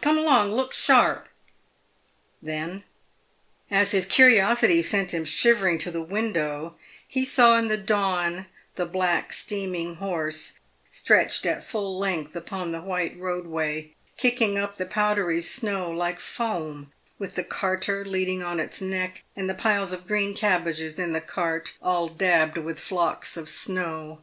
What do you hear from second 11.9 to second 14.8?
length upon the white roadway, kicking up